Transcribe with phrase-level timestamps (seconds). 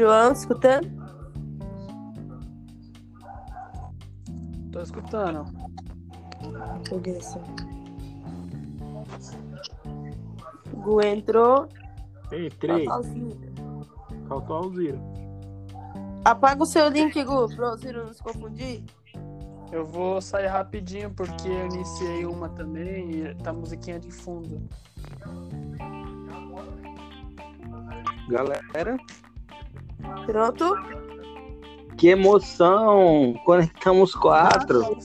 [0.00, 0.90] João, escutando?
[4.72, 5.44] Tô escutando.
[6.88, 7.38] Beleza.
[10.72, 11.68] Gu entrou.
[12.32, 12.86] Entrei.
[14.26, 14.98] Faltou a Alzira.
[16.24, 18.82] Apaga o seu link, Gu, pro Alzira não se confundir.
[19.70, 24.66] Eu vou sair rapidinho porque eu iniciei uma também e tá musiquinha de fundo.
[28.30, 28.96] Galera,
[30.26, 30.74] Pronto?
[32.00, 33.34] que emoção!
[33.44, 34.96] Conectamos quatro.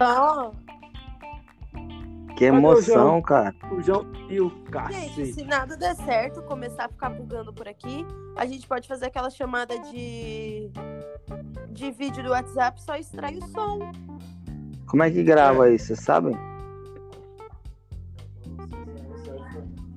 [0.00, 3.22] Ah, o Que o emoção, João?
[3.22, 3.54] cara.
[3.70, 4.50] O João e o
[4.90, 8.04] gente, se nada der certo, começar a ficar bugando por aqui,
[8.36, 10.72] a gente pode fazer aquela chamada de
[11.70, 13.92] de vídeo do WhatsApp, só extrai o som.
[14.86, 16.36] Como é que grava aí, vocês sabem?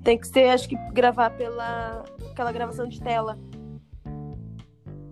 [0.04, 2.04] Tem que ser, acho que gravar pela
[2.36, 3.40] aquela gravação de tela.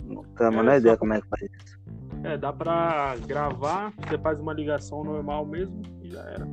[0.04, 1.80] Não tenho a É, menor ideia como é que faz isso.
[2.24, 6.46] É, dá pra gravar, você faz uma ligação normal mesmo e já era.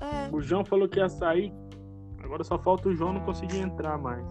[0.00, 0.34] É.
[0.34, 1.52] O João falou que ia sair.
[2.24, 4.26] Agora só falta o João não conseguir entrar mais.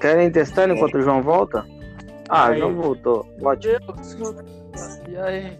[0.00, 1.64] Querem testar enquanto o João volta?
[2.28, 2.58] Ah, o Aí.
[2.58, 3.26] João voltou.
[3.42, 3.74] Ótimo.
[5.08, 5.58] E aí?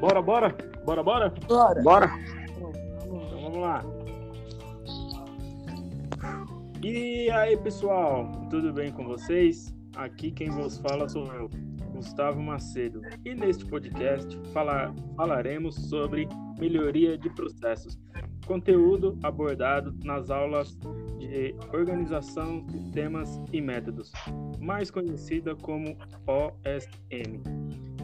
[0.00, 0.54] Bora, bora?
[0.88, 1.34] Bora, bora?
[1.46, 1.82] Bora.
[1.82, 2.10] Bora.
[2.56, 2.72] Então
[3.42, 3.84] vamos lá.
[6.82, 9.76] E aí, pessoal, tudo bem com vocês?
[9.96, 11.50] Aqui quem vos fala sou eu,
[11.94, 13.02] Gustavo Macedo.
[13.22, 16.26] E neste podcast fala- falaremos sobre
[16.58, 17.98] melhoria de processos,
[18.46, 20.74] conteúdo abordado nas aulas
[21.18, 24.10] de organização, sistemas e métodos,
[24.58, 27.42] mais conhecida como OSM.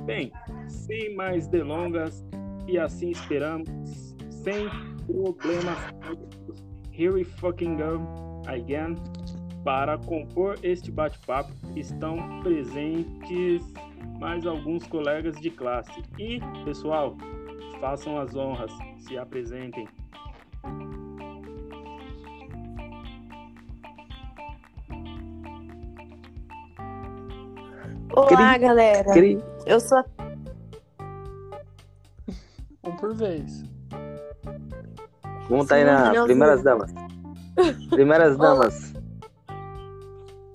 [0.05, 0.31] Bem,
[0.69, 2.23] sem mais delongas,
[2.67, 3.69] e assim esperamos,
[4.31, 4.69] sem
[5.07, 5.79] problemas
[6.93, 8.97] here we fucking go again.
[9.65, 13.63] Para compor este bate-papo estão presentes
[14.21, 15.91] mais alguns colegas de classe.
[16.19, 17.17] E, pessoal,
[17.81, 19.89] façam as honras, se apresentem.
[28.13, 29.13] Olá, Cri- galera.
[29.13, 30.05] Cri- Eu sou a
[32.87, 33.65] Um por vez.
[35.49, 36.93] Vamos tá aí na primeiras damas.
[37.91, 38.55] Primeiras Olá.
[38.55, 38.95] damas.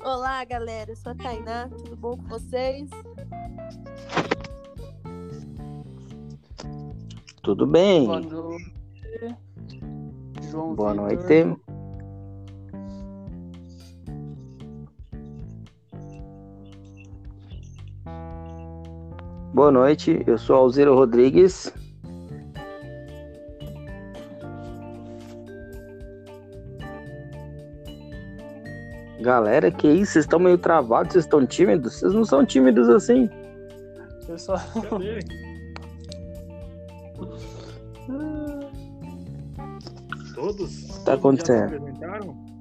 [0.03, 0.91] Olá, galera.
[0.91, 1.69] Eu sou a Tainá.
[1.69, 2.89] Tudo bom com vocês?
[7.41, 8.05] Tudo bem?
[8.05, 8.69] Boa noite.
[10.49, 11.05] João Boa Vitor.
[11.05, 11.69] noite.
[19.53, 21.73] Boa noite, eu sou Alziro Rodrigues.
[29.33, 30.13] Galera, que isso?
[30.13, 31.99] Vocês estão meio travados, vocês estão tímidos?
[31.99, 33.29] Vocês não são tímidos assim.
[34.25, 34.57] Pessoal,
[34.89, 35.19] Cadê?
[40.33, 40.87] Todos?
[41.05, 41.79] tá acontecendo?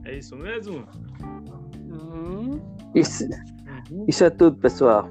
[0.04, 0.84] É isso mesmo?
[1.90, 2.60] hum,
[2.94, 3.24] Isso,
[3.90, 4.04] Uhum.
[4.06, 5.08] isso é tudo, pessoal.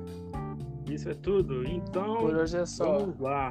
[0.87, 1.63] Isso é tudo.
[1.67, 2.99] Então, por hoje é só.
[2.99, 3.49] Vamos lá.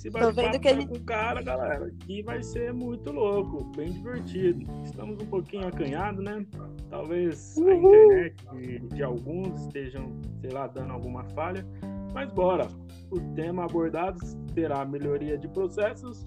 [0.00, 3.64] Se Tô vendo que a gente- com o cara, galera, aqui vai ser muito louco,
[3.76, 4.64] bem divertido.
[4.82, 6.46] Estamos um pouquinho acanhados, né?
[6.88, 11.66] Talvez a internet de, de alguns estejam, sei lá, dando alguma falha.
[12.14, 12.66] Mas bora.
[13.10, 14.18] O tema abordado
[14.54, 16.24] será melhoria de processos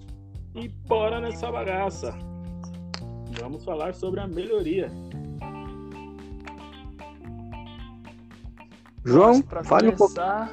[0.54, 2.16] e bora nessa bagaça.
[3.40, 4.88] Vamos falar sobre a melhoria.
[9.04, 10.14] João, Para fale um pouco.
[10.14, 10.48] começar,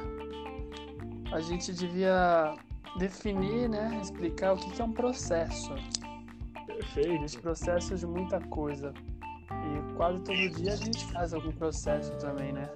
[1.30, 2.52] a gente devia
[2.96, 5.74] definir, né, explicar o que é um processo.
[6.66, 7.40] Perfeito.
[7.40, 8.92] processo de muita coisa.
[9.50, 12.68] E quase todo dia a gente faz algum processo também, né?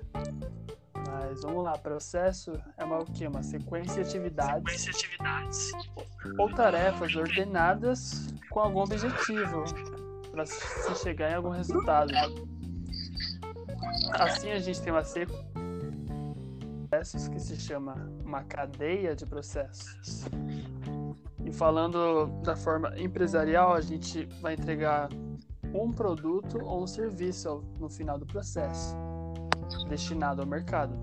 [1.09, 3.27] Mas vamos lá, processo é uma, o quê?
[3.27, 5.73] Uma sequência de atividades,
[6.39, 9.65] ou tarefas ordenadas com algum objetivo
[10.31, 12.13] para se chegar em algum resultado.
[14.13, 15.66] Assim a gente tem uma sequência de
[16.87, 17.95] processos que se chama
[18.25, 20.25] uma cadeia de processos.
[21.45, 25.09] E falando da forma empresarial, a gente vai entregar
[25.75, 28.97] um produto ou um serviço no final do processo,
[29.89, 30.97] destinado ao mercado.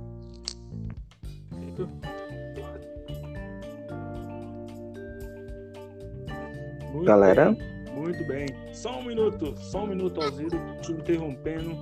[6.92, 7.52] Muito Galera.
[7.52, 8.46] bem, muito bem.
[8.74, 11.76] Só um minuto, só um minuto, Alziro, te interrompendo.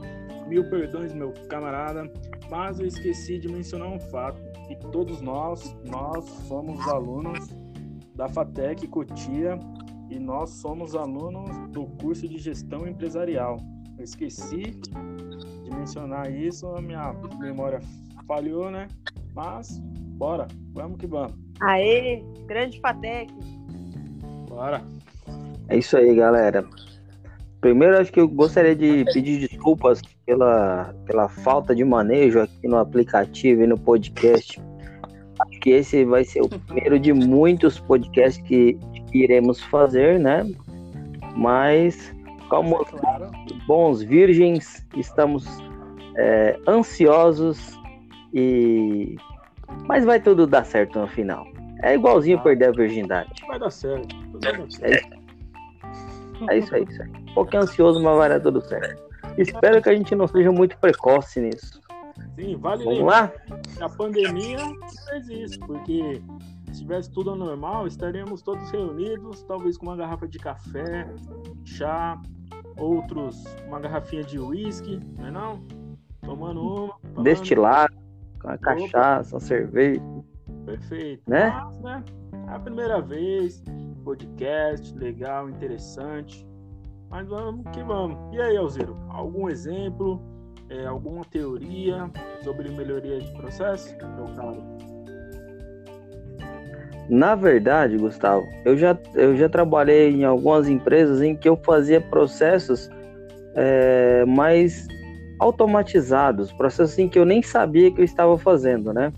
[0.47, 2.11] Mil perdões, meu camarada,
[2.51, 4.41] mas eu esqueci de mencionar um fato.
[4.67, 7.47] Que todos nós, nós somos alunos
[8.13, 9.57] da FATEC Cotia
[10.09, 13.57] e nós somos alunos do curso de Gestão Empresarial.
[13.97, 14.63] Eu esqueci
[15.63, 17.79] de mencionar isso, a minha memória
[18.27, 18.87] falhou, né?
[19.33, 21.33] Mas, bora, vamos que vamos.
[21.61, 23.33] Aê, grande FATEC.
[24.49, 24.81] Bora.
[25.69, 26.67] É isso aí, galera.
[27.61, 32.77] Primeiro, acho que eu gostaria de pedir desculpas pela, pela falta de manejo aqui no
[32.77, 34.61] aplicativo e no podcast.
[35.39, 38.79] Acho que esse vai ser o primeiro de muitos podcasts que,
[39.11, 40.49] que iremos fazer, né?
[41.35, 42.15] Mas,
[42.47, 42.85] como
[43.67, 45.45] bons virgens, estamos
[46.17, 47.77] é, ansiosos
[48.33, 49.17] e.
[49.85, 51.45] Mas vai tudo dar certo no final.
[51.83, 53.29] É igualzinho perder a virgindade.
[53.47, 54.15] Vai dar certo.
[54.31, 55.21] Tudo vai dar certo.
[56.49, 57.09] É isso aí, isso aí.
[57.09, 59.10] Um pouquinho ansioso, mas vai dar tudo certo.
[59.37, 61.81] Espero que a gente não seja muito precoce nisso.
[62.35, 63.33] Sim, vale Vamos lembrar
[63.79, 63.85] lá?
[63.85, 64.57] a pandemia
[65.09, 66.21] fez isso, porque
[66.71, 71.07] se tivesse tudo normal, estaríamos todos reunidos, talvez com uma garrafa de café,
[71.65, 72.21] chá,
[72.77, 75.63] outros uma garrafinha de uísque, não é não?
[76.21, 76.99] Tomando uma.
[76.99, 77.23] falando.
[77.23, 77.93] Destilado,
[78.39, 80.01] com a cachaça, uma cerveja.
[80.65, 81.23] Perfeito.
[81.27, 81.49] Né?
[81.49, 82.03] Mas, né?
[82.47, 83.63] É a primeira vez,
[84.03, 86.47] podcast, legal, interessante.
[87.11, 88.17] Mas vamos que vamos.
[88.33, 90.21] E aí, Alziro, algum exemplo,
[90.69, 92.09] é, alguma teoria
[92.41, 93.93] sobre melhoria de processo?
[94.15, 94.63] Meu caro?
[97.09, 101.99] Na verdade, Gustavo, eu já, eu já trabalhei em algumas empresas em que eu fazia
[101.99, 102.89] processos
[103.55, 104.87] é, mais
[105.37, 109.11] automatizados, processos em que eu nem sabia que eu estava fazendo, né?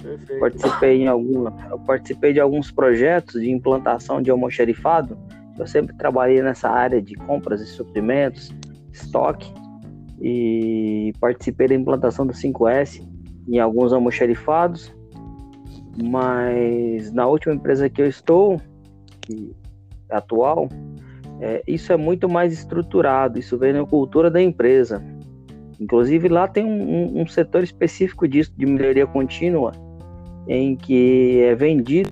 [0.00, 0.38] Perfeito.
[0.38, 5.18] Participei em alguma, eu participei de alguns projetos de implantação de almoxarifado.
[5.62, 8.52] Eu sempre trabalhei nessa área de compras e suprimentos,
[8.92, 9.48] estoque
[10.20, 13.00] e participei da implantação do 5S
[13.48, 14.92] em alguns almoxarifados.
[16.02, 18.60] Mas na última empresa que eu estou,
[19.20, 19.54] que
[20.10, 20.68] é atual,
[21.40, 23.38] é, isso é muito mais estruturado.
[23.38, 25.00] Isso vem na cultura da empresa.
[25.78, 26.82] Inclusive lá tem um,
[27.18, 29.70] um- um setor específico disso de melhoria contínua
[30.48, 32.10] em que é vendido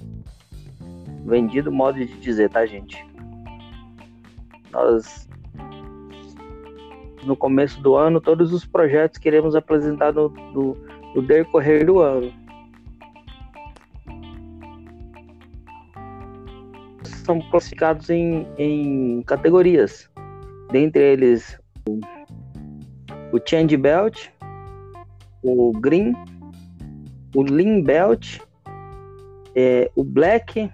[1.25, 3.10] vendido modo de dizer, tá, gente?
[4.73, 5.29] Nós
[7.25, 10.77] no começo do ano todos os projetos que iremos apresentar no, no,
[11.15, 12.33] no decorrer do ano.
[17.25, 20.09] São classificados em, em categorias.
[20.71, 22.01] Dentre eles o,
[23.33, 24.29] o Change Belt,
[25.43, 26.15] o Green,
[27.35, 28.41] o Lean Belt,
[29.55, 30.71] é, o Black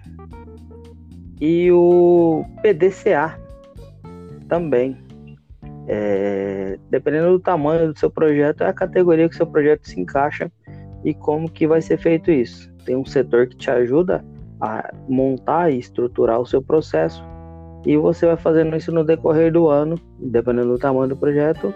[1.39, 3.46] e o PDCA
[4.47, 4.97] também.
[5.87, 10.51] É, dependendo do tamanho do seu projeto, é a categoria que seu projeto se encaixa
[11.03, 12.71] e como que vai ser feito isso.
[12.85, 14.23] Tem um setor que te ajuda
[14.59, 17.23] a montar e estruturar o seu processo
[17.85, 21.73] e você vai fazendo isso no decorrer do ano, dependendo do tamanho do projeto,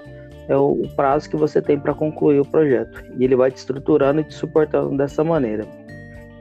[0.49, 3.01] é o prazo que você tem para concluir o projeto.
[3.17, 5.65] E ele vai te estruturando e te suportando dessa maneira.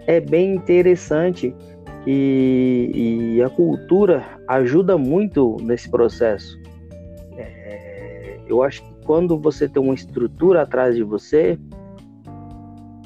[0.08, 1.54] É bem interessante
[2.06, 6.58] e, e a cultura ajuda muito nesse processo.
[7.36, 11.58] É, eu acho que quando você tem uma estrutura atrás de você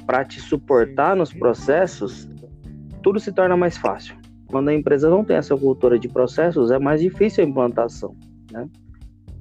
[0.05, 2.29] para te suportar nos processos,
[3.01, 4.15] tudo se torna mais fácil.
[4.47, 8.15] Quando a empresa não tem essa cultura de processos, é mais difícil a implantação.
[8.51, 8.69] Né?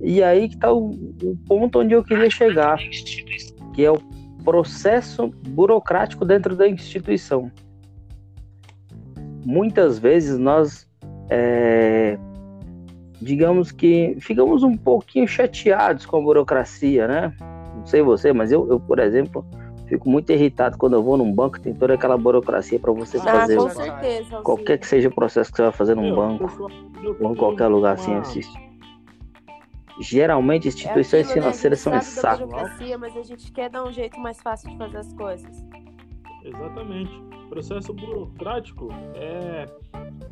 [0.00, 2.78] E aí que está o, o ponto onde eu queria chegar,
[3.74, 3.98] que é o
[4.42, 7.50] processo burocrático dentro da instituição.
[9.44, 10.88] Muitas vezes nós,
[11.28, 12.18] é,
[13.20, 17.34] digamos que, ficamos um pouquinho chateados com a burocracia, né?
[17.76, 19.44] Não sei você, mas eu, eu por exemplo,
[19.86, 23.20] fico muito irritado quando eu vou num banco tem toda aquela burocracia para você Ah,
[23.20, 24.42] fazer com certeza.
[24.42, 26.70] Qualquer que seja o processo que você vai fazer num Meu, banco
[27.02, 28.58] eu ou em qualquer lugar assim assiste.
[30.00, 31.42] Geralmente instituições É aquilo, né?
[31.42, 32.48] financeiras são a um saco.
[32.98, 35.64] mas a gente quer dar um jeito mais fácil de fazer as coisas.
[36.44, 37.33] Exatamente.
[37.48, 39.66] Processo burocrático é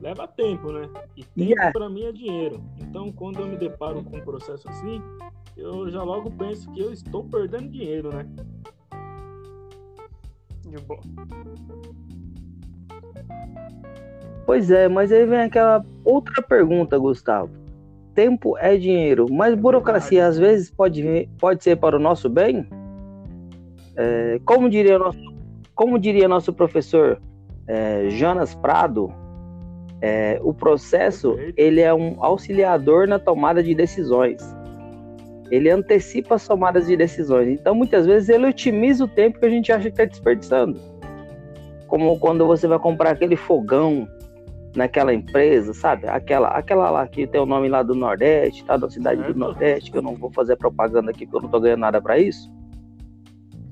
[0.00, 0.88] leva tempo, né?
[1.16, 1.72] E tempo Yeah.
[1.72, 2.60] para mim é dinheiro.
[2.80, 5.00] Então, quando eu me deparo com um processo assim,
[5.56, 8.26] eu já logo penso que eu estou perdendo dinheiro, né?
[10.68, 11.00] De boa.
[14.44, 17.50] Pois é, mas aí vem aquela outra pergunta, Gustavo.
[18.14, 22.66] Tempo é dinheiro, mas burocracia às vezes pode, vir- pode ser para o nosso bem?
[23.96, 25.18] É, como, diria nosso,
[25.74, 27.20] como diria nosso professor
[27.66, 29.12] é, Jonas Prado,
[30.00, 34.42] é, o processo ele é um auxiliador na tomada de decisões.
[35.50, 37.48] Ele antecipa as tomadas de decisões.
[37.48, 40.80] Então, muitas vezes, ele otimiza o tempo que a gente acha que está desperdiçando.
[41.86, 44.08] Como quando você vai comprar aquele fogão
[44.74, 46.08] naquela empresa, sabe?
[46.08, 48.76] Aquela, aquela lá que tem o nome lá do Nordeste, tá?
[48.76, 51.60] Da cidade do Nordeste, que eu não vou fazer propaganda aqui porque eu não tô
[51.60, 52.50] ganhando nada para isso.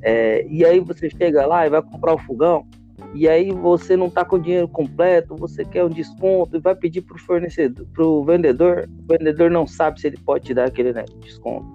[0.03, 2.67] É, e aí você chega lá e vai comprar o fogão,
[3.15, 6.75] e aí você não tá com o dinheiro completo, você quer um desconto e vai
[6.75, 10.93] pedir pro fornecedor, pro vendedor, o vendedor não sabe se ele pode te dar aquele
[10.93, 11.67] né, desconto.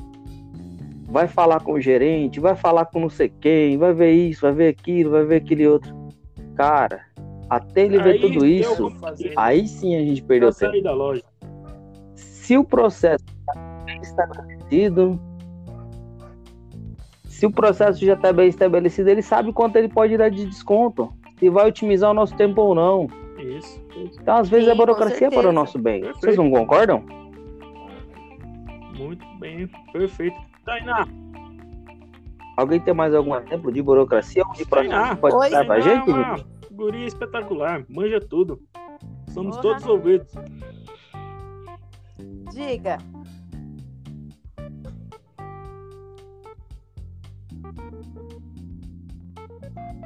[1.08, 4.54] Vai falar com o gerente, vai falar com não sei quem, vai ver isso, vai
[4.54, 5.94] ver aquilo, vai ver aquele outro.
[6.56, 7.02] Cara,
[7.50, 8.92] até ele ver Aí tudo isso,
[9.36, 10.72] aí sim a gente perdeu tempo.
[10.72, 11.24] sair da loja.
[12.16, 15.20] Se o processo está estabelecido,
[17.36, 21.14] se o processo já está bem estabelecido, ele sabe quanto ele pode dar de desconto,
[21.38, 23.08] se vai otimizar o nosso tempo ou não.
[23.38, 23.84] Isso.
[23.94, 26.00] Então, às vezes, Sim, a burocracia é para o nosso bem.
[26.00, 26.22] Perfeito.
[26.22, 27.04] Vocês não concordam?
[28.98, 29.70] Muito bem.
[29.92, 30.38] Perfeito.
[30.64, 31.06] Tainá,
[32.56, 35.50] Alguém tem mais algum exemplo de burocracia ou de processo pode Oi.
[35.50, 36.10] dar pra gente?
[36.10, 36.38] é uma
[36.72, 37.86] guria espetacular.
[37.90, 38.62] Manja tudo.
[39.32, 39.74] Somos Porra.
[39.76, 40.34] todos ouvidos.
[42.54, 42.98] Diga.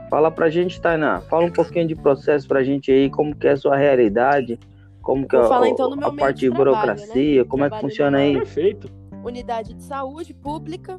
[0.09, 1.21] Fala pra gente, Tainá.
[1.21, 4.59] Fala um pouquinho de processo pra gente aí, como que é a sua realidade,
[5.01, 7.49] como que é Vou a, então, a parte de de trabalho, burocracia, né?
[7.49, 8.33] como é que Trabalho funciona aí?
[8.33, 8.91] Perfeito.
[9.23, 10.97] Unidade de saúde pública,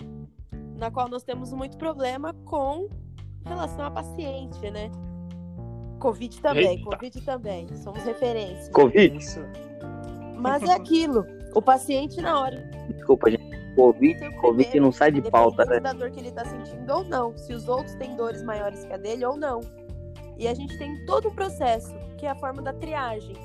[0.77, 2.89] na qual nós temos muito problema com
[3.45, 4.91] relação a paciente, né?
[5.99, 6.85] Covid também, Eita.
[6.85, 7.69] Covid também.
[7.77, 8.73] Somos referência.
[8.73, 9.17] Covid?
[9.17, 9.41] Isso.
[10.37, 11.27] Mas é aquilo.
[11.55, 13.40] O paciente, na hora Desculpa, gente.
[13.75, 15.81] Covid, o Covid não sai de pauta, né?
[15.81, 17.37] Da dor que ele tá sentindo ou não.
[17.37, 19.61] Se os outros têm dores maiores que a dele ou não.
[20.39, 23.37] E a gente tem todo um processo, que é a forma da triagem.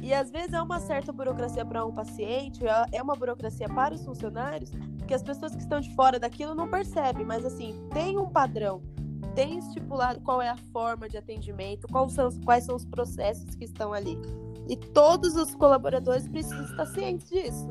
[0.00, 3.92] E às vezes é uma certa burocracia para um paciente, é- é uma burocracia para
[3.94, 4.70] os funcionários,
[5.06, 8.80] que as pessoas que estão de fora daquilo não percebem, mas assim, tem um padrão,
[9.34, 13.54] tem estipulado qual é a forma de atendimento, quais são, os- quais são os processos
[13.56, 14.16] que estão ali.
[14.68, 17.68] E todos os colaboradores precisam estar cientes disso.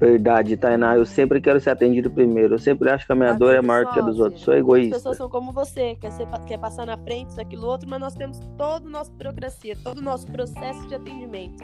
[0.00, 0.96] Verdade, Tainá.
[0.96, 2.54] Eu sempre quero ser atendido primeiro.
[2.54, 4.40] Eu sempre acho que a minha A dor é maior que a dos outros.
[4.40, 4.96] Sou As egoísta.
[4.96, 8.14] pessoas são como você, quer, ser, quer passar na frente, isso, aquilo, outro, mas nós
[8.14, 11.62] temos toda a nossa burocracia, todo o nosso processo de atendimento.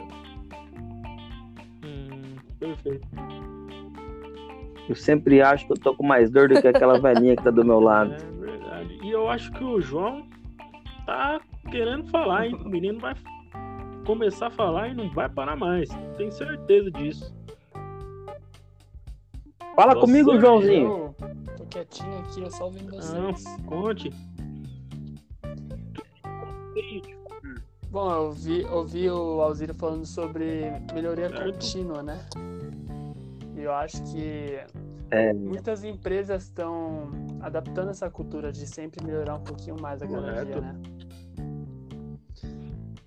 [1.83, 3.07] Hum, perfeito.
[4.87, 7.49] Eu sempre acho que eu tô com mais dor do que aquela velhinha que tá
[7.49, 8.13] do meu lado.
[8.13, 8.99] É verdade.
[9.03, 10.27] E eu acho que o João
[11.07, 11.41] tá
[11.71, 12.55] querendo falar, hein?
[12.63, 13.15] O menino vai
[14.05, 15.89] começar a falar e não vai parar mais.
[16.17, 17.36] Tenho certeza disso.
[19.77, 21.15] Fala Nossa, comigo, Joãozinho.
[21.21, 23.43] Eu tô quietinho aqui, eu só ouvindo Não, vocês.
[23.67, 24.09] conte.
[27.91, 30.63] Bom, eu vi, ouvi o Alzira falando sobre
[30.95, 31.43] melhoria Certo.
[31.43, 32.25] contínua, né?
[33.55, 34.59] E eu acho que
[35.11, 35.31] É.
[35.31, 40.59] muitas empresas estão adaptando essa cultura de sempre melhorar um pouquinho mais a cada dia,
[40.59, 40.75] né?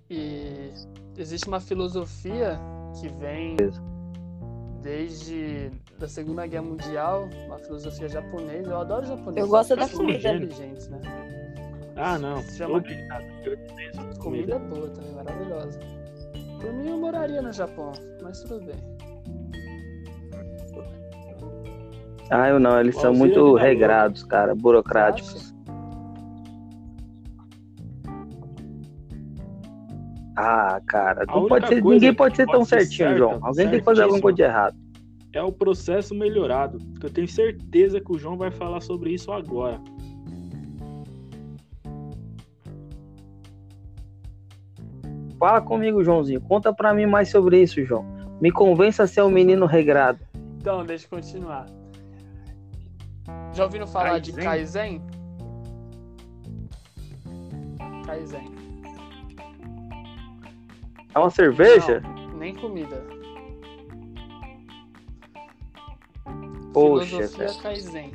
[0.08, 0.70] E
[1.18, 2.60] existe uma filosofia
[3.00, 3.56] que vem
[4.80, 8.70] desde da Segunda Guerra Mundial, uma filosofia japonesa.
[8.70, 9.44] Eu adoro japonês.
[9.44, 10.34] Eu gosto da comida.
[10.34, 10.98] inteligentes, né?
[11.94, 12.38] Ah, não.
[12.38, 15.78] Se chama- detesto Comida é boa também, maravilhosa.
[16.58, 17.92] Por mim, eu moraria no Japão,
[18.22, 18.76] mas tudo bem.
[22.30, 22.80] Ah, eu não.
[22.80, 24.54] Eles são muito regrados, cara.
[24.54, 25.54] Burocráticos.
[30.36, 31.26] Ah, cara.
[31.26, 33.38] Não pode ser, ninguém pode ser pode tão ser certinho, certa, João.
[33.42, 34.76] Alguém tem que fazer alguma coisa de errado.
[35.32, 36.78] É o processo melhorado.
[36.98, 39.80] Que eu tenho certeza que o João vai falar sobre isso agora.
[45.38, 46.40] Fala comigo, Joãozinho.
[46.42, 48.04] Conta pra mim mais sobre isso, João.
[48.40, 50.18] Me convença a ser um menino regrado.
[50.58, 51.66] Então, deixa eu continuar.
[53.54, 55.02] Já ouviram falar de Kaizen?
[58.04, 58.50] Kaizen.
[61.14, 62.00] É uma cerveja?
[62.00, 63.02] Não, nem comida.
[66.72, 67.62] Poxa, Filosofia velho.
[67.62, 68.12] Kaizen.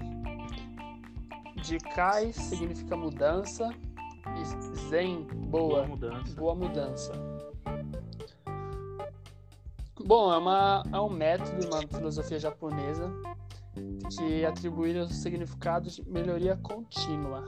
[1.64, 3.70] De Kai significa mudança
[4.40, 6.36] e Zen, Boa boa, mudança.
[6.36, 7.12] boa mudança.
[10.06, 13.12] Bom, é, uma, é um método, uma filosofia japonesa
[14.16, 17.44] que atribui o significado de melhoria contínua.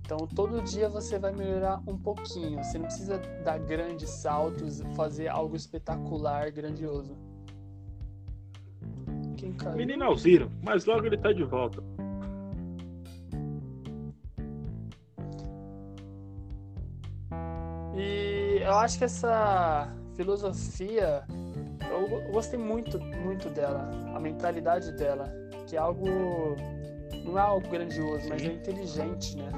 [0.00, 2.64] Então, todo dia você vai melhorar um pouquinho.
[2.64, 7.14] Você não precisa dar grandes saltos, fazer algo espetacular, grandioso.
[9.38, 9.76] Quem caiu?
[9.76, 11.82] Menino Alzira, mas logo ele tá de volta.
[17.94, 21.22] E eu acho que essa filosofia,
[21.90, 25.24] eu go- gostei muito, muito dela, a mentalidade dela,
[25.66, 26.06] que é algo
[27.24, 29.50] não é algo grandioso, mas é inteligente, né?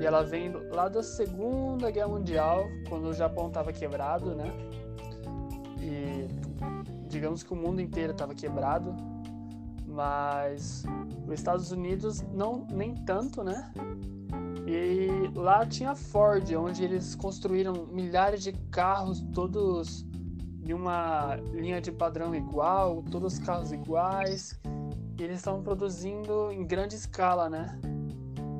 [0.00, 4.52] E ela vem lá da Segunda Guerra Mundial, quando o Japão estava quebrado, né?
[5.80, 6.26] E
[7.16, 8.94] digamos que o mundo inteiro estava quebrado,
[9.86, 10.84] mas
[11.26, 13.72] os Estados Unidos não nem tanto, né?
[14.66, 20.04] E lá tinha Ford, onde eles construíram milhares de carros, todos
[20.60, 24.60] de uma linha de padrão igual, todos os carros iguais.
[25.18, 27.80] E eles estavam produzindo em grande escala, né?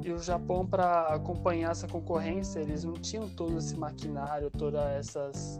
[0.03, 5.59] E o Japão, para acompanhar essa concorrência, eles não tinham todo esse maquinário, todas essas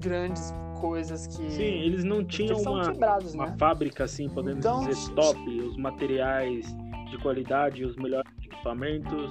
[0.00, 1.50] grandes coisas que.
[1.50, 3.56] Sim, eles não tinham uma, quebrados, uma né?
[3.58, 6.74] fábrica, assim, podemos Então, dizer, top, os materiais
[7.10, 9.30] de qualidade, os melhores equipamentos.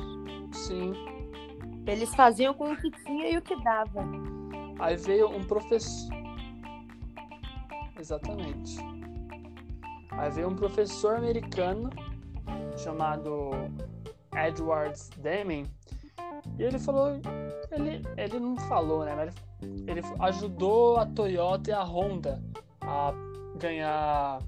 [0.51, 0.93] Sim.
[1.85, 4.03] Eles faziam com o que tinha e o que dava.
[4.79, 6.13] Aí veio um professor.
[7.99, 8.77] Exatamente.
[10.11, 11.89] Aí veio um professor americano
[12.77, 13.51] chamado
[14.35, 15.65] Edward Deming
[16.57, 17.19] e ele falou,
[17.71, 19.15] ele, ele não falou, né?
[19.15, 22.41] Mas ele, ele ajudou a Toyota e a Honda
[22.81, 23.13] a
[23.57, 24.39] ganhar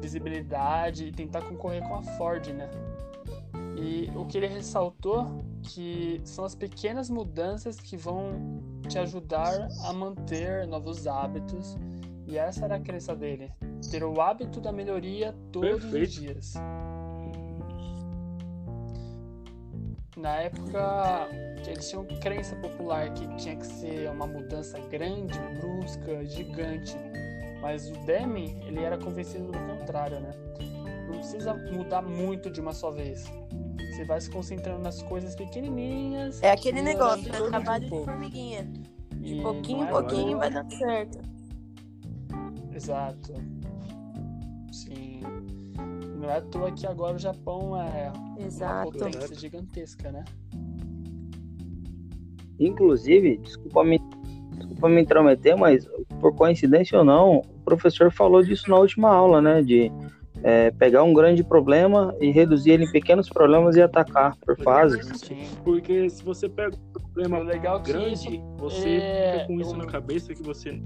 [0.00, 2.68] visibilidade e tentar concorrer com a Ford, né?
[3.76, 9.92] E o que ele ressaltou que são as pequenas mudanças que vão te ajudar a
[9.92, 11.76] manter novos hábitos.
[12.26, 13.50] E essa era a crença dele,
[13.90, 16.08] ter o hábito da melhoria todos Perfeito.
[16.08, 16.54] os dias.
[20.18, 21.28] Na época,
[21.64, 26.96] eles tinham crença popular que tinha que ser uma mudança grande, brusca, gigante.
[27.62, 30.30] Mas o Demi, ele era convencido do contrário, né?
[31.06, 33.24] Não precisa mudar muito de uma só vez.
[33.92, 36.42] Você vai se concentrando nas coisas pequenininhas.
[36.42, 37.38] É aquele negócio, né?
[37.48, 38.04] Trabalho de pouco.
[38.04, 38.68] formiguinha.
[39.14, 41.18] De pouquinho em é pouquinho vai dando certo.
[42.74, 43.34] Exato.
[46.28, 48.92] Não é à toa que agora o Japão é uma Exato.
[48.92, 50.26] potência gigantesca, né?
[52.60, 53.98] Inclusive, desculpa me,
[54.58, 55.88] desculpa me intrometer, mas
[56.20, 59.62] por coincidência ou não, o professor falou disso na última aula, né?
[59.62, 59.90] De
[60.42, 65.06] é, pegar um grande problema e reduzir ele em pequenos problemas e atacar por fases.
[65.20, 65.48] Sim.
[65.64, 69.60] Porque se você pega um problema legal é que grande, isso você é fica com
[69.62, 70.78] isso na cabeça que você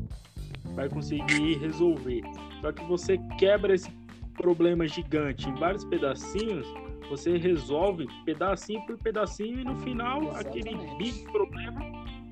[0.77, 2.23] vai conseguir resolver.
[2.61, 3.91] Só que você quebra esse
[4.33, 6.67] problema gigante em vários pedacinhos,
[7.09, 10.99] você resolve pedacinho por pedacinho e no final aquele Exatamente.
[10.99, 11.81] big problema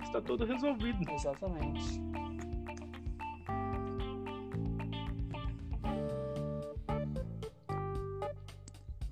[0.03, 0.99] está todo resolvido.
[1.11, 2.01] Exatamente.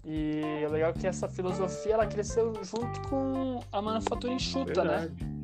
[0.05, 4.99] E o legal é que essa filosofia ela cresceu junto com a manufatura enxuta, né?
[4.99, 5.39] Verdade.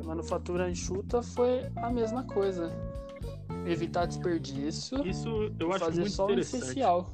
[0.00, 2.89] A manufatura enxuta foi a mesma coisa.
[3.66, 6.62] Evitar desperdício Isso eu e acho fazer muito só o interessante.
[6.62, 7.10] essencial.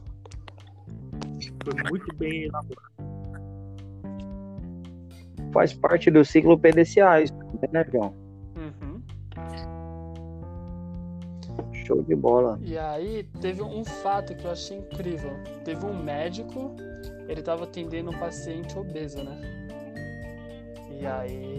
[1.64, 2.96] Foi muito bem elaborado.
[5.52, 7.34] Faz parte do ciclo PDCA, isso,
[7.72, 8.14] né, João?
[8.56, 9.02] Uhum.
[11.72, 12.58] Show de bola.
[12.62, 15.32] E aí teve um fato que eu achei incrível.
[15.64, 16.74] Teve um médico,
[17.28, 19.40] ele estava atendendo um paciente obeso, né?
[21.00, 21.58] E aí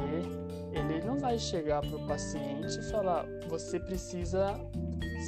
[0.77, 4.59] ele não vai chegar pro paciente e falar: você precisa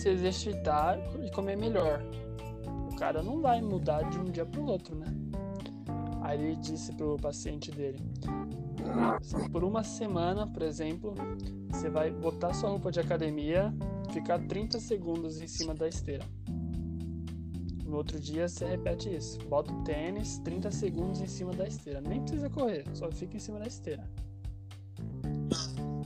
[0.01, 2.01] se exercitar e comer melhor.
[2.91, 5.07] O cara não vai mudar de um dia pro outro, né?
[6.21, 7.99] Aí ele disse pro paciente dele:
[9.51, 11.13] por uma semana, por exemplo,
[11.69, 13.73] você vai botar sua roupa de academia,
[14.11, 16.25] ficar 30 segundos em cima da esteira.
[17.85, 19.39] No outro dia você repete isso.
[19.47, 21.99] Bota o tênis, 30 segundos em cima da esteira.
[22.01, 24.03] Nem precisa correr, só fica em cima da esteira.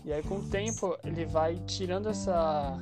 [0.06, 2.80] E aí com o tempo ele vai tirando essa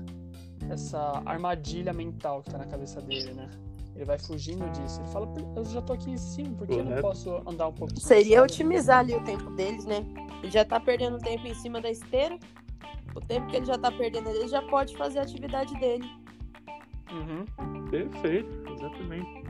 [0.70, 3.50] essa armadilha mental que tá na cabeça dele, né?
[3.96, 5.02] Ele vai fugindo disso.
[5.02, 7.02] Ele fala, eu já tô aqui em cima, por que eu não Correto.
[7.02, 8.00] posso andar um pouquinho?
[8.00, 8.54] Seria sabe?
[8.54, 10.06] otimizar ali o tempo deles, né?
[10.42, 12.38] Ele já tá perdendo tempo em cima da esteira.
[13.14, 16.10] O tempo que ele já tá perdendo, ele já pode fazer a atividade dele.
[17.12, 17.46] Uhum.
[17.90, 19.41] Perfeito, exatamente.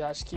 [0.00, 0.36] E acho que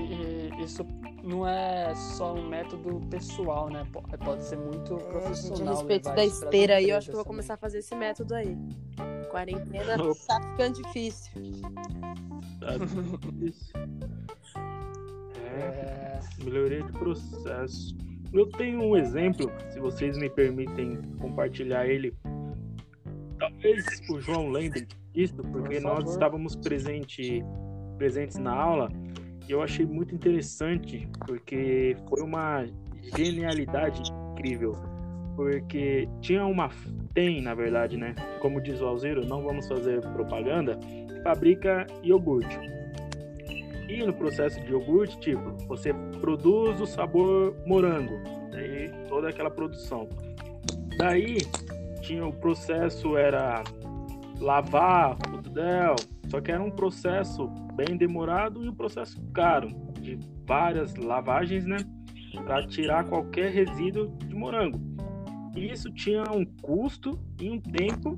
[0.62, 0.86] isso
[1.24, 3.88] não é só um método pessoal, né?
[3.94, 5.74] Po- Pode ser muito É, profissional.
[5.74, 8.36] a respeito da esteira aí, eu acho que eu vou começar a fazer esse método
[8.36, 8.58] aí.
[9.32, 10.20] Quarentena Opa.
[10.28, 11.32] tá ficando difícil.
[13.42, 13.72] Isso.
[15.46, 17.96] É, É, melhoria de processo.
[18.34, 22.14] Eu tenho um exemplo, se vocês me permitem compartilhar ele.
[23.40, 27.42] Talvez o João lembre disso, porque Por nós estávamos presente,
[27.98, 28.90] presentes na aula
[29.48, 32.66] eu achei muito interessante, porque foi uma
[33.16, 34.02] genialidade
[34.34, 34.76] incrível.
[35.36, 36.70] porque tinha uma
[37.14, 38.16] tem, na verdade, né?
[38.40, 40.80] Como diz o Alziro, não vamos fazer propaganda,
[41.24, 42.60] fabrica iogurte.
[43.88, 48.14] E no processo de iogurte, tipo, você produz o sabor morango,
[48.54, 50.08] aí toda aquela produção.
[50.98, 51.38] Daí
[52.02, 53.64] tinha o processo era
[54.40, 55.96] lavar o Del,
[56.30, 61.78] só que era um processo bem demorado e um processo caro, de várias lavagens, né?
[62.46, 64.80] Para tirar qualquer resíduo de morango.
[65.56, 68.16] E isso tinha um custo e um tempo,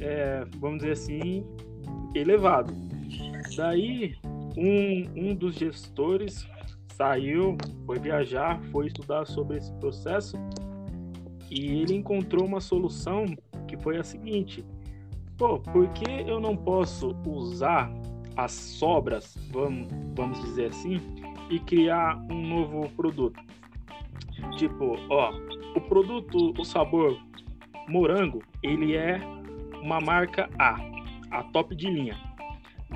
[0.00, 1.44] é, vamos dizer assim,
[2.14, 2.72] elevado.
[3.56, 4.14] Daí,
[4.56, 6.46] um, um dos gestores
[6.92, 7.56] saiu,
[7.86, 10.36] foi viajar, foi estudar sobre esse processo
[11.50, 13.26] e ele encontrou uma solução
[13.66, 14.64] que foi a seguinte:
[15.36, 17.92] pô, por que eu não posso usar
[18.36, 21.00] as sobras, vamos, vamos dizer assim,
[21.50, 23.40] e criar um novo produto?
[24.56, 25.32] Tipo, ó,
[25.76, 27.18] o produto, o sabor
[27.88, 29.20] morango, ele é
[29.82, 30.76] uma marca A,
[31.30, 32.16] a top de linha.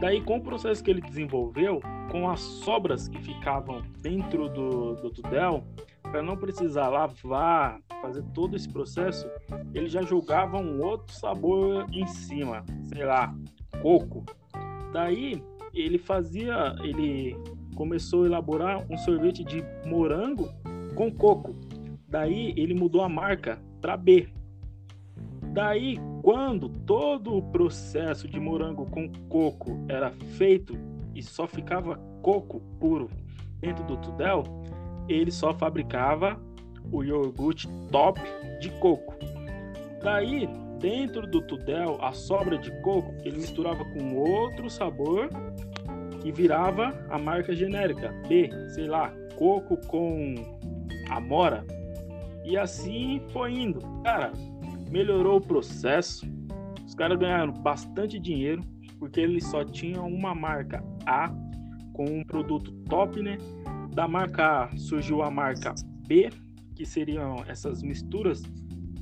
[0.00, 5.10] Daí, com o processo que ele desenvolveu, com as sobras que ficavam dentro do, do
[5.10, 5.64] Tudel,
[6.02, 9.28] para não precisar lavar, fazer todo esse processo,
[9.74, 13.34] ele já jogava um outro sabor em cima, sei lá,
[13.82, 14.24] coco.
[14.92, 15.42] Daí
[15.74, 17.36] ele fazia, ele
[17.74, 20.48] começou a elaborar um sorvete de morango
[20.94, 21.54] com coco.
[22.08, 24.28] Daí ele mudou a marca para B.
[25.52, 30.74] Daí, quando todo o processo de morango com coco era feito
[31.14, 33.08] e só ficava coco puro
[33.60, 34.44] dentro do Tudel,
[35.08, 36.40] ele só fabricava
[36.92, 38.20] o iogurte top
[38.60, 39.14] de coco.
[40.02, 45.28] Daí, dentro do Tudel, a sobra de coco ele misturava com outro sabor
[46.24, 50.34] e virava a marca genérica B, sei lá, coco com
[51.10, 51.64] amora
[52.48, 53.80] e assim foi indo.
[54.02, 54.32] Cara,
[54.90, 56.26] melhorou o processo.
[56.86, 58.62] Os caras ganharam bastante dinheiro
[58.98, 61.28] porque eles só tinham uma marca A
[61.92, 63.36] com um produto top, né?
[63.94, 65.74] Da marca A surgiu a marca
[66.06, 66.30] B,
[66.74, 68.42] que seriam essas misturas.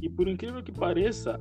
[0.03, 1.41] E por incrível que pareça,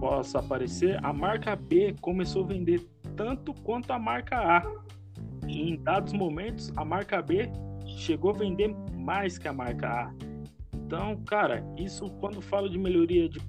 [0.00, 2.80] possa parecer, a marca B começou a vender
[3.14, 4.62] tanto quanto a marca A.
[5.46, 7.50] E em dados momentos, a marca B
[7.86, 10.14] chegou a vender mais que a marca A.
[10.74, 13.40] Então, cara, isso quando falo de melhoria de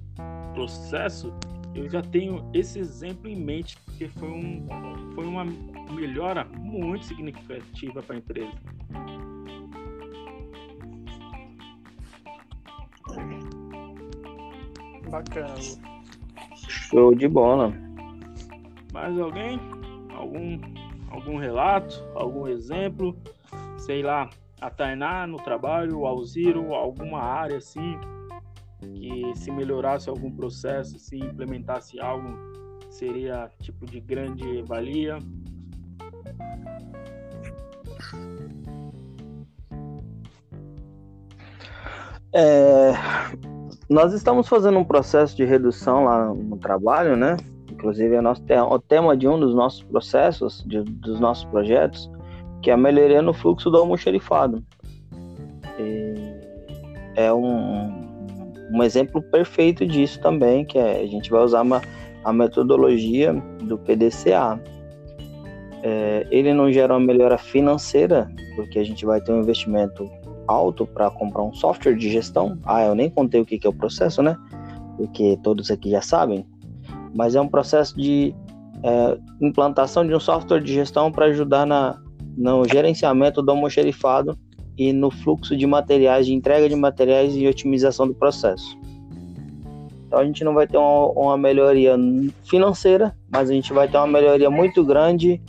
[0.52, 1.32] processo,
[1.74, 4.66] eu já tenho esse exemplo em mente, porque foi, um,
[5.14, 5.44] foi uma
[5.90, 8.52] melhora muito significativa para a empresa.
[15.10, 15.54] Bacana.
[16.68, 17.72] Show de bola.
[18.92, 19.58] Mais alguém?
[20.14, 20.60] Algum,
[21.10, 22.04] algum relato?
[22.14, 23.16] Algum exemplo?
[23.78, 24.28] Sei lá,
[24.60, 27.98] a Tainá no trabalho, o Alziro, alguma área assim,
[28.80, 32.38] que se melhorasse algum processo, se implementasse algo,
[32.90, 35.18] seria tipo de grande valia.
[42.34, 42.92] É,
[43.92, 47.36] nós estamos fazendo um processo de redução lá no trabalho, né?
[47.70, 52.10] Inclusive, é nosso, o tema de um dos nossos processos, de, dos nossos projetos,
[52.62, 54.64] que é a melhoria no fluxo do almoxerifado.
[55.78, 56.14] E
[57.16, 57.92] é um,
[58.72, 61.82] um exemplo perfeito disso também, que é, a gente vai usar uma,
[62.24, 64.58] a metodologia do PDCA.
[65.82, 70.08] É, ele não gera uma melhora financeira, porque a gente vai ter um investimento
[70.46, 72.58] alto para comprar um software de gestão.
[72.64, 74.36] Ah, eu nem contei o que, que é o processo, né?
[74.96, 76.46] Porque todos aqui já sabem.
[77.14, 78.34] Mas é um processo de
[78.82, 82.00] é, implantação de um software de gestão para ajudar na,
[82.36, 84.38] no gerenciamento do almoxerifado
[84.76, 88.78] e no fluxo de materiais, de entrega de materiais e otimização do processo.
[90.06, 91.96] Então a gente não vai ter uma, uma melhoria
[92.44, 95.40] financeira, mas a gente vai ter uma melhoria muito grande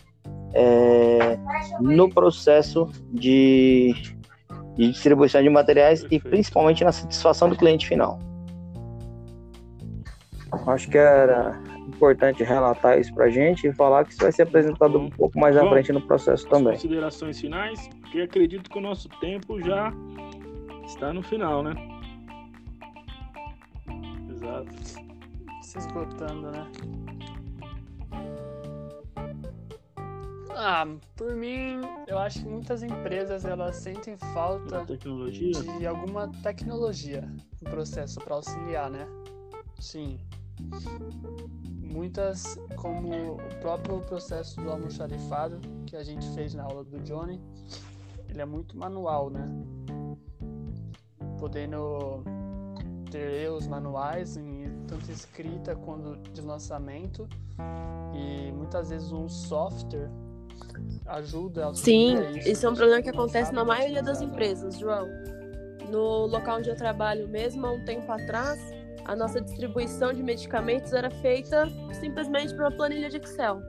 [0.54, 1.38] é,
[1.82, 3.94] no processo de,
[4.76, 6.28] de distribuição de materiais Perfeito.
[6.28, 8.20] e principalmente na satisfação do cliente final.
[10.68, 14.44] Acho que era importante relatar isso para a gente e falar que isso vai ser
[14.44, 16.74] apresentado um pouco mais à frente no processo também.
[16.74, 19.92] Considerações finais, porque acredito que o nosso tempo já
[20.86, 21.74] está no final, né?
[24.30, 24.76] Exato.
[25.62, 26.68] Se esgotando, né?
[30.56, 30.86] Ah,
[31.16, 37.28] por mim, eu acho que muitas empresas elas sentem falta de alguma tecnologia
[37.62, 39.08] no processo para auxiliar, né?
[39.80, 40.20] Sim
[41.94, 47.40] muitas, como o próprio processo do almoxarifado que a gente fez na aula do Johnny,
[48.28, 49.48] ele é muito manual, né?
[51.40, 52.24] Podendo
[53.12, 57.28] ter erros manuais, em tanto escrita quanto de lançamento.
[58.14, 60.10] E muitas vezes um software
[61.06, 65.08] ajuda a Sim, isso é um problema que acontece na maioria das empresas, João.
[65.90, 68.60] No local onde eu trabalho mesmo, há um tempo atrás,
[69.06, 71.68] a nossa distribuição de medicamentos era feita
[72.00, 73.62] simplesmente por uma planilha de Excel.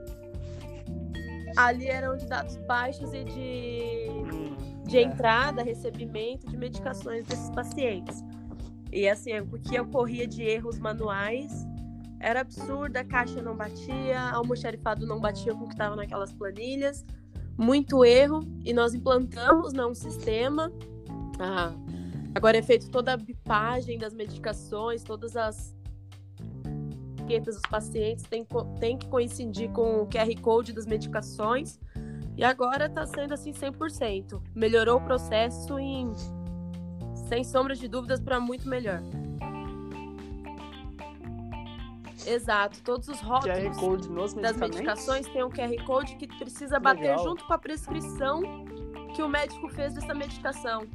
[1.57, 5.03] Ali eram de dados baixos e de, de é.
[5.03, 8.23] entrada, recebimento de medicações desses pacientes.
[8.91, 11.65] E assim, o que ocorria de erros manuais
[12.19, 16.31] era absurdo, a caixa não batia, o almoxarifado não batia com o que estava naquelas
[16.33, 17.05] planilhas.
[17.57, 20.71] Muito erro, e nós implantamos né, um sistema.
[21.39, 21.71] Ah,
[22.33, 25.73] agora é feito toda a bipagem das medicações, todas as
[27.13, 31.79] etiquetas dos pacientes têm, co- têm que coincidir com o QR Code das medicações.
[32.37, 34.41] E agora está sendo assim 100%.
[34.53, 36.11] Melhorou o processo em,
[37.29, 39.01] sem sombra de dúvidas, para muito melhor.
[42.27, 46.79] Exato, todos os QR rótulos Code nos das medicações tem um QR Code que precisa
[46.79, 47.19] bater legal.
[47.23, 48.41] junto com a prescrição
[49.15, 50.85] que o médico fez dessa medicação.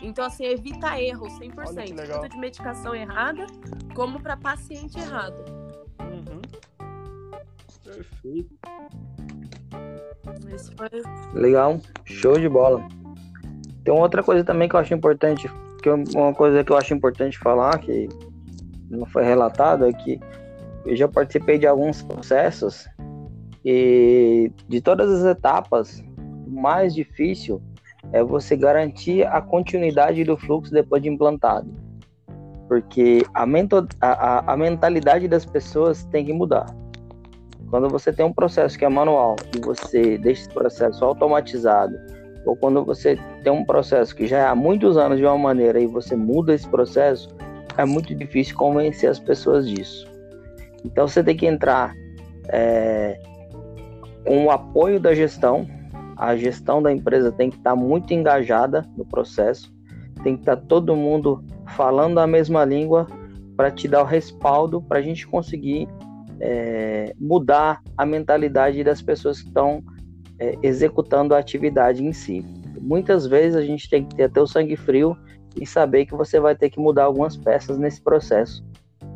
[0.00, 1.68] Então, assim, evita erros 100%.
[1.68, 2.20] Olha que legal.
[2.22, 3.46] Tanto de medicação errada,
[3.94, 5.36] como para paciente errado.
[6.00, 6.42] Uhum.
[7.84, 8.50] Perfeito.
[10.76, 10.90] Foi
[11.40, 12.86] Legal, show de bola.
[13.84, 15.48] Tem uma outra coisa também que eu acho importante,
[15.82, 18.08] que eu- uma coisa que eu acho importante falar, que
[18.90, 20.20] não foi relatado, é que
[20.86, 22.88] eu já participei de alguns processos
[23.64, 26.02] e de todas as etapas,
[26.46, 27.62] o mais difícil
[28.12, 31.70] é você garantir a continuidade do fluxo depois de implantado.
[32.68, 36.66] Porque a, mento- a- a- a mentalidade das pessoas tem que mudar.
[37.70, 41.96] Quando você tem um processo que é manual e você deixa esse processo automatizado,
[42.44, 45.80] ou quando você tem um processo que já é há muitos anos de uma maneira
[45.80, 47.28] e você muda esse processo,
[47.78, 50.10] é muito difícil convencer as pessoas disso.
[50.84, 51.94] Então você tem que entrar
[52.48, 53.18] é,
[54.26, 55.66] com o apoio da gestão.
[56.16, 59.72] A gestão da empresa tem que estar muito engajada no processo,
[60.22, 63.06] tem que estar todo mundo falando a mesma língua
[63.56, 65.88] para te dar o respaldo para a gente conseguir
[66.40, 69.82] é, mudar a mentalidade das pessoas que estão
[70.38, 72.44] é, executando a atividade em si.
[72.80, 75.16] Muitas vezes a gente tem que ter até o sangue frio
[75.60, 78.64] e saber que você vai ter que mudar algumas peças nesse processo.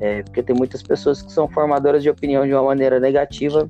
[0.00, 3.68] É, porque tem muitas pessoas que são formadoras de opinião de uma maneira negativa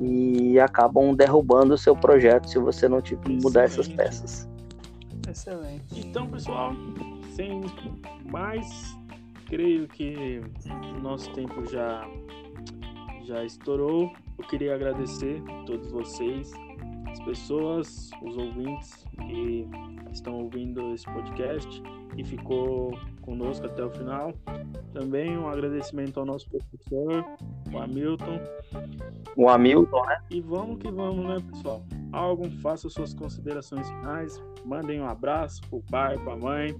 [0.00, 4.48] e acabam derrubando o seu projeto se você não tiver mudar essas peças.
[5.28, 5.82] Excelente.
[5.98, 6.72] Então, pessoal,
[7.34, 7.62] sem
[8.24, 8.96] mais,
[9.46, 10.40] creio que
[10.96, 12.08] o nosso tempo já
[13.26, 14.12] já estourou.
[14.38, 16.52] Eu queria agradecer a todos vocês,
[17.10, 19.68] as pessoas, os ouvintes que
[20.12, 21.82] estão ouvindo esse podcast
[22.16, 24.32] e ficou conosco até o final.
[24.92, 27.24] Também um agradecimento ao nosso professor,
[27.70, 28.40] o Hamilton.
[29.36, 31.84] O Hamilton, E vamos que vamos, né, pessoal?
[32.12, 36.74] Algum, faça suas considerações finais, mandem um abraço pro pai, pra mãe.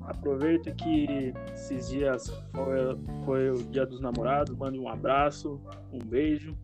[0.00, 5.60] Aproveita que esses dias foi, foi o dia dos namorados, mande um abraço,
[5.92, 6.56] um beijo.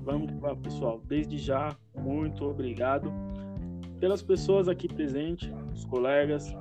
[0.00, 1.00] Vamos que vamos, pessoal.
[1.06, 3.12] Desde já, muito obrigado
[4.00, 6.52] pelas pessoas aqui presentes, os colegas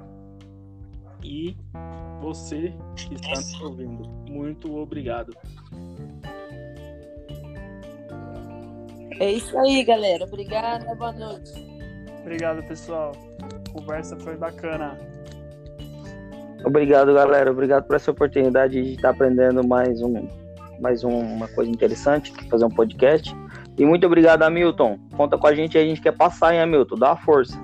[1.24, 1.56] e
[2.22, 4.08] você que está nos ouvindo.
[4.30, 5.34] Muito obrigado.
[9.20, 10.24] É isso aí, galera.
[10.24, 11.52] Obrigada, boa noite.
[12.22, 13.12] Obrigado, pessoal.
[13.42, 14.98] A conversa foi bacana.
[16.64, 17.52] Obrigado, galera.
[17.52, 20.28] Obrigado por essa oportunidade de estar aprendendo mais um,
[20.80, 23.36] mais um- uma coisa interessante, fazer um podcast.
[23.78, 25.00] E muito obrigado, Hamilton.
[25.18, 26.96] Conta com a gente, aí, a gente quer passar, hein, Hamilton?
[26.98, 27.60] Dá uma força.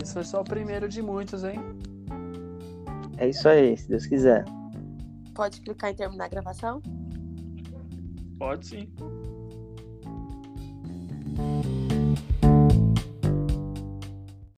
[0.00, 1.60] Esse foi só o primeiro de muitos, hein?
[3.18, 4.44] É isso aí, se Deus quiser.
[5.34, 6.80] Pode clicar em terminar a gravação?
[8.38, 8.88] Pode sim.